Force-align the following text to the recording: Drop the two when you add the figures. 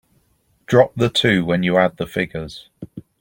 Drop 0.65 0.95
the 0.95 1.09
two 1.09 1.45
when 1.45 1.61
you 1.61 1.77
add 1.77 1.97
the 1.97 2.07
figures. 2.07 2.69